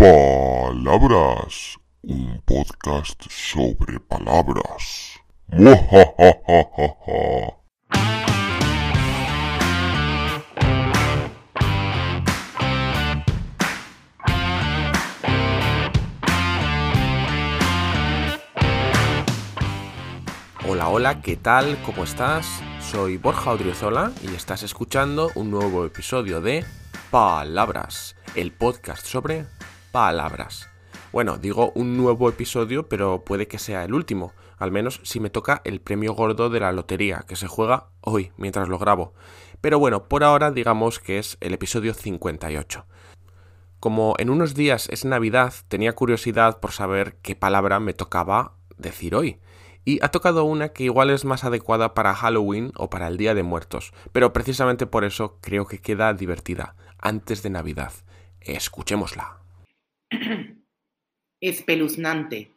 [0.00, 5.20] Palabras, un podcast sobre palabras.
[20.66, 21.76] Hola, hola, ¿qué tal?
[21.84, 22.46] ¿Cómo estás?
[22.80, 26.64] Soy Borja Odriozola y estás escuchando un nuevo episodio de
[27.10, 29.44] Palabras, el podcast sobre
[29.92, 30.68] palabras.
[31.12, 35.30] Bueno, digo un nuevo episodio, pero puede que sea el último, al menos si me
[35.30, 39.12] toca el premio gordo de la lotería, que se juega hoy, mientras lo grabo.
[39.60, 42.86] Pero bueno, por ahora digamos que es el episodio 58.
[43.80, 49.14] Como en unos días es Navidad, tenía curiosidad por saber qué palabra me tocaba decir
[49.14, 49.40] hoy.
[49.84, 53.34] Y ha tocado una que igual es más adecuada para Halloween o para el Día
[53.34, 57.92] de Muertos, pero precisamente por eso creo que queda divertida, antes de Navidad.
[58.40, 59.39] Escuchémosla.
[61.42, 62.54] Espeluznante.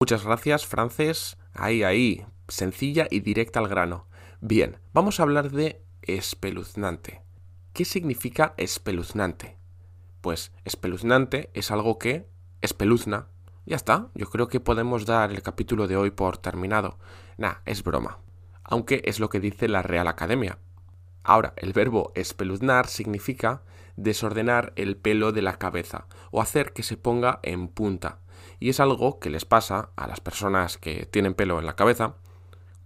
[0.00, 1.36] Muchas gracias, Frances.
[1.52, 2.26] Ahí, ahí.
[2.48, 4.08] Sencilla y directa al grano.
[4.40, 7.22] Bien, vamos a hablar de espeluznante.
[7.72, 9.56] ¿Qué significa espeluznante?
[10.20, 12.26] Pues espeluznante es algo que
[12.60, 13.28] espeluzna.
[13.66, 16.98] Ya está, yo creo que podemos dar el capítulo de hoy por terminado.
[17.38, 18.18] Nah, es broma.
[18.64, 20.58] Aunque es lo que dice la Real Academia.
[21.24, 23.62] Ahora, el verbo espeluznar significa
[23.96, 28.20] desordenar el pelo de la cabeza o hacer que se ponga en punta.
[28.60, 32.16] Y es algo que les pasa a las personas que tienen pelo en la cabeza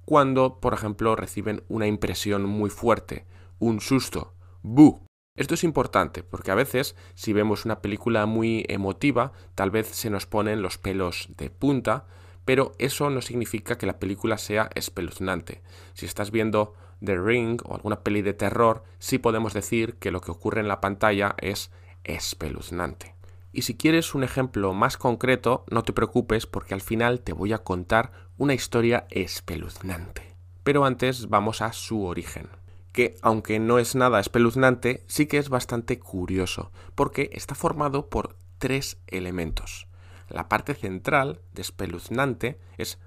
[0.05, 3.27] cuando, por ejemplo, reciben una impresión muy fuerte,
[3.59, 5.03] un susto, ¡bu!
[5.37, 10.11] Esto es importante porque a veces si vemos una película muy emotiva, tal vez se
[10.11, 12.07] nos ponen los pelos de punta,
[12.45, 15.63] pero eso no significa que la película sea espeluznante.
[15.93, 20.21] Si estás viendo The Ring o alguna peli de terror, sí podemos decir que lo
[20.21, 21.71] que ocurre en la pantalla es
[22.05, 23.15] espeluznante.
[23.53, 27.53] Y si quieres un ejemplo más concreto, no te preocupes porque al final te voy
[27.53, 30.37] a contar una historia espeluznante.
[30.63, 32.49] Pero antes vamos a su origen,
[32.93, 38.37] que aunque no es nada espeluznante, sí que es bastante curioso, porque está formado por
[38.59, 39.87] tres elementos.
[40.29, 42.99] La parte central de espeluznante es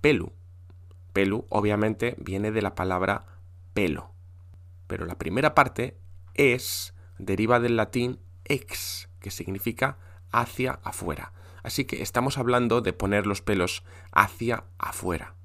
[0.00, 0.32] pelu,
[1.12, 3.26] Pelu obviamente viene de la palabra
[3.74, 4.12] pelo.
[4.86, 5.98] Pero la primera parte
[6.34, 9.98] es deriva del latín ex, que significa
[10.32, 11.32] hacia afuera.
[11.62, 15.36] Así que estamos hablando de poner los pelos hacia afuera.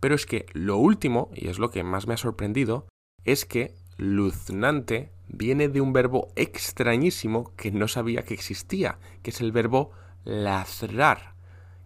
[0.00, 2.86] Pero es que lo último, y es lo que más me ha sorprendido,
[3.24, 9.40] es que luznante viene de un verbo extrañísimo que no sabía que existía, que es
[9.40, 9.92] el verbo
[10.24, 11.34] lazrar,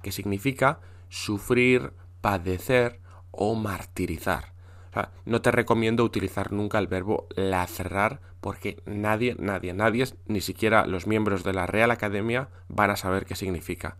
[0.02, 4.52] que significa sufrir, padecer o martirizar.
[5.24, 11.06] no te recomiendo utilizar nunca el verbo lacerar porque nadie, nadie, nadie, ni siquiera los
[11.06, 13.96] miembros de la Real Academia van a saber qué significa.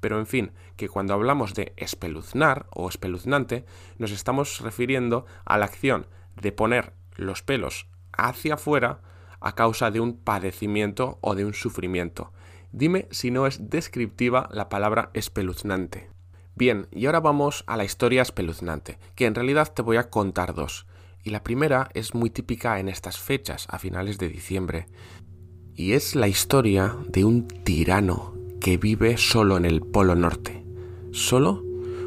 [0.00, 3.64] Pero en fin, que cuando hablamos de espeluznar o espeluznante,
[3.98, 6.06] nos estamos refiriendo a la acción
[6.40, 9.00] de poner los pelos hacia afuera
[9.40, 12.32] a causa de un padecimiento o de un sufrimiento.
[12.72, 16.15] Dime si no es descriptiva la palabra espeluznante.
[16.56, 20.54] Bien, y ahora vamos a la historia espeluznante, que en realidad te voy a contar
[20.54, 20.86] dos.
[21.22, 24.86] Y la primera es muy típica en estas fechas, a finales de diciembre.
[25.74, 30.64] Y es la historia de un tirano que vive solo en el Polo Norte.
[31.12, 31.62] ¿Solo?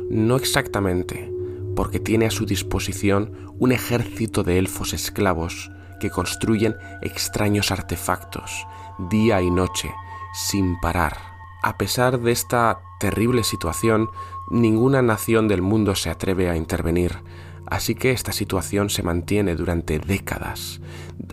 [0.09, 1.31] No exactamente,
[1.75, 8.65] porque tiene a su disposición un ejército de elfos esclavos que construyen extraños artefactos,
[9.11, 9.91] día y noche,
[10.33, 11.28] sin parar.
[11.61, 14.09] A pesar de esta terrible situación,
[14.49, 17.17] ninguna nación del mundo se atreve a intervenir,
[17.65, 20.79] así que esta situación se mantiene durante décadas.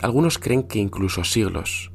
[0.01, 1.91] Algunos creen que incluso siglos.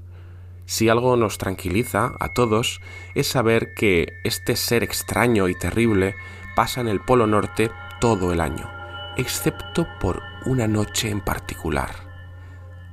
[0.65, 2.81] Si algo nos tranquiliza a todos
[3.15, 6.14] es saber que este ser extraño y terrible
[6.56, 7.70] pasa en el Polo Norte
[8.00, 8.70] todo el año,
[9.19, 11.91] excepto por una noche en particular.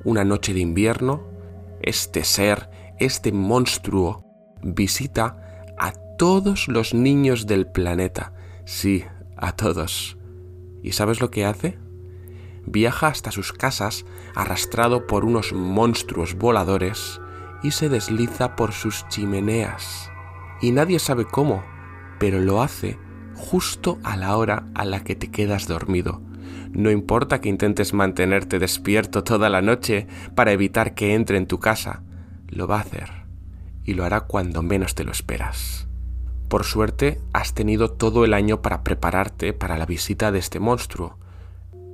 [0.04, 1.24] Una noche de invierno,
[1.82, 2.70] este ser,
[3.00, 4.29] este monstruo,
[4.62, 8.34] visita a todos los niños del planeta.
[8.66, 9.06] Sí,
[9.38, 10.18] a todos.
[10.84, 11.78] ¿Y sabes lo que hace?
[12.66, 14.06] Viaja hasta sus casas
[14.36, 17.20] arrastrado por unos monstruos voladores
[17.64, 20.12] y se desliza por sus chimeneas.
[20.62, 21.64] Y nadie sabe cómo,
[22.20, 22.98] pero lo hace
[23.36, 26.22] justo a la hora a la que te quedas dormido.
[26.72, 31.60] No importa que intentes mantenerte despierto toda la noche para evitar que entre en tu
[31.60, 32.04] casa,
[32.48, 33.19] lo va a hacer.
[33.90, 35.88] Y lo hará cuando menos te lo esperas.
[36.48, 41.18] Por suerte, has tenido todo el año para prepararte para la visita de este monstruo.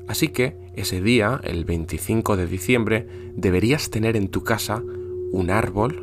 [0.05, 3.07] Así que, ese día, el 25 de diciembre,
[3.37, 4.83] deberías tener en tu casa
[5.31, 6.01] un árbol.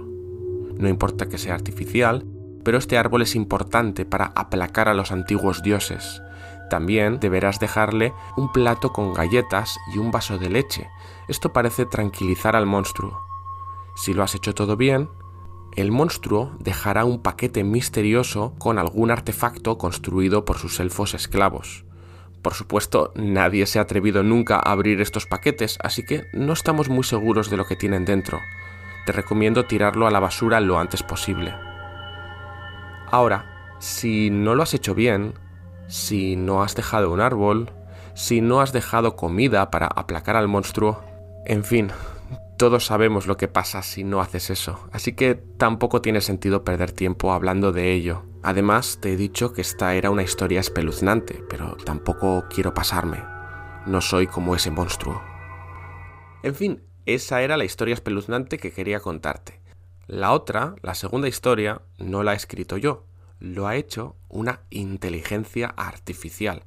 [0.79, 2.25] no importa que sea artificial,
[2.65, 6.23] pero este árbol es importante para aplacar a los antiguos dioses.
[6.71, 10.89] También deberás dejarle un plato con galletas y un vaso de leche.
[11.29, 13.21] Esto parece tranquilizar al monstruo.
[13.95, 15.11] Si lo has hecho todo bien,
[15.77, 21.85] el monstruo dejará un paquete misterioso con algún artefacto construido por sus elfos esclavos.
[22.43, 26.89] Por supuesto, nadie se ha atrevido nunca a abrir estos paquetes, así que no estamos
[26.89, 28.41] muy seguros de lo que tienen dentro.
[29.07, 31.55] Te recomiendo tirarlo a la basura lo antes posible.
[33.11, 35.35] Ahora, si no lo has hecho bien,
[35.89, 37.71] si no has dejado un árbol,
[38.15, 41.03] si no has dejado comida para aplacar al monstruo,
[41.47, 41.91] en fin,
[42.63, 46.93] todos sabemos lo que pasa si no haces eso, así que tampoco tiene sentido perder
[46.93, 48.23] tiempo hablando de ello.
[48.45, 53.25] Además, te he dicho que esta era una historia espeluznante, pero tampoco quiero pasarme.
[53.85, 55.21] No soy como ese monstruo.
[56.45, 59.59] En fin, esa era la historia espeluznante que quería contarte.
[60.07, 63.07] La otra, la segunda historia, no la he escrito yo,
[63.41, 66.63] lo ha hecho una inteligencia artificial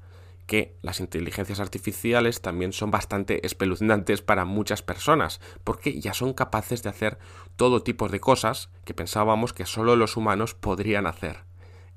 [0.46, 6.84] que las inteligencias artificiales también son bastante espeluznantes para muchas personas, porque ya son capaces
[6.84, 7.18] de hacer
[7.56, 11.44] todo tipo de cosas que pensábamos que solo los humanos podrían hacer.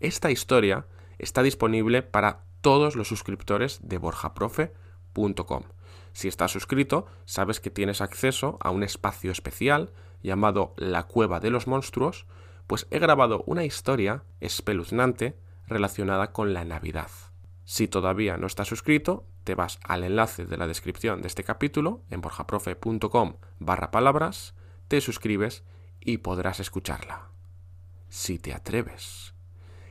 [0.01, 0.87] Esta historia
[1.19, 5.63] está disponible para todos los suscriptores de borjaprofe.com.
[6.13, 9.93] Si estás suscrito, sabes que tienes acceso a un espacio especial
[10.23, 12.27] llamado La Cueva de los Monstruos,
[12.67, 17.11] pues he grabado una historia espeluznante relacionada con la Navidad.
[17.69, 22.01] Si todavía no estás suscrito, te vas al enlace de la descripción de este capítulo
[22.09, 24.55] en borjaprofe.com barra palabras,
[24.89, 25.65] te suscribes
[26.01, 27.29] y podrás escucharla.
[28.09, 29.35] Si te atreves.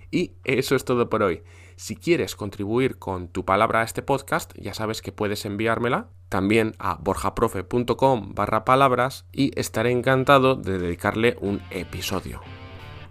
[0.10, 1.44] Y eso es todo por hoy.
[1.76, 6.74] Si quieres contribuir con tu palabra a este podcast, ya sabes que puedes enviármela también
[6.80, 12.42] a borjaprofe.com barra palabras y estaré encantado de dedicarle un episodio.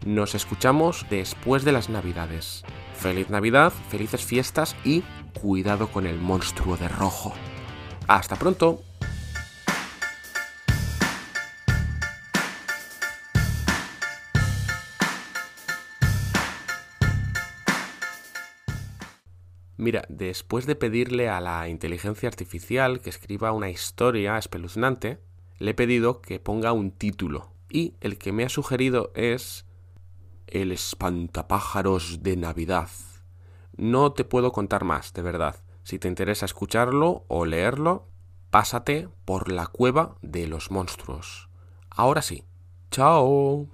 [0.04, 2.64] Nos escuchamos después de las navidades.
[2.94, 5.02] Feliz Navidad, felices fiestas y
[5.40, 7.32] cuidado con el monstruo de rojo.
[8.06, 8.82] Hasta pronto.
[19.76, 25.20] Mira, después de pedirle a la inteligencia artificial que escriba una historia espeluznante,
[25.58, 27.52] le he pedido que ponga un título.
[27.68, 29.65] Y el que me ha sugerido es
[30.46, 32.88] el espantapájaros de Navidad.
[33.76, 35.56] No te puedo contar más, de verdad.
[35.82, 38.08] Si te interesa escucharlo o leerlo,
[38.50, 41.48] pásate por la cueva de los monstruos.
[41.90, 42.44] Ahora sí.
[42.90, 43.68] Chao.